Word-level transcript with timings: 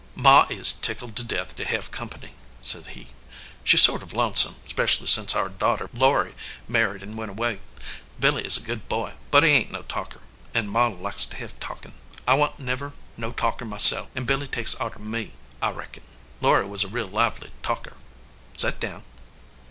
"Ma 0.15 0.47
is 0.49 0.71
tickled 0.71 1.15
to 1.15 1.23
death 1.23 1.55
to 1.55 1.63
hev 1.63 1.91
comp 1.91 2.19
ny," 2.23 2.31
said 2.63 2.87
he. 2.87 3.09
"She 3.63 3.77
s 3.77 3.83
sort 3.83 4.01
of 4.01 4.13
lonesome, 4.13 4.55
specially 4.67 5.05
sence 5.05 5.35
our 5.35 5.47
daughter 5.47 5.91
Laury 5.93 6.33
married 6.67 7.03
an 7.03 7.15
went 7.15 7.29
away. 7.29 7.59
Billy 8.19 8.43
is 8.43 8.57
a 8.57 8.63
good 8.65 8.89
boy, 8.89 9.13
but 9.29 9.43
he 9.43 9.49
ain 9.51 9.67
t 9.67 9.73
no 9.73 9.83
talker, 9.83 10.21
and 10.55 10.71
Ma 10.71 10.87
likes 10.87 11.27
to 11.27 11.35
hev 11.37 11.53
talkin. 11.59 11.93
I 12.27 12.33
wa 12.33 12.47
n 12.47 12.53
t 12.57 12.63
never 12.63 12.93
no 13.15 13.31
talker 13.31 13.63
myself, 13.63 14.09
an 14.15 14.25
Billy 14.25 14.47
takes 14.47 14.73
arter 14.73 14.97
me, 14.97 15.33
I 15.61 15.69
reckon. 15.69 16.01
Laury 16.41 16.65
was 16.65 16.83
a 16.83 16.87
real 16.87 17.05
lively 17.05 17.51
talker. 17.61 17.95
Set 18.57 18.79
down." 18.79 19.03